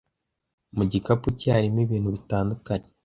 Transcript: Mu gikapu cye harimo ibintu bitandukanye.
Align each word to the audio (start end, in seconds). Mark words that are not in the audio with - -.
Mu 0.75 0.83
gikapu 0.91 1.27
cye 1.37 1.49
harimo 1.55 1.79
ibintu 1.85 2.09
bitandukanye. 2.15 2.89